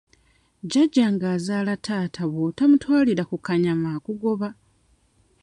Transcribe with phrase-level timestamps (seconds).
[0.63, 4.49] Jjajjange azaala taata bw'otamutwalira ku kanyama akugoba.